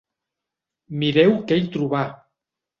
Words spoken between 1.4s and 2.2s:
què hi trobà!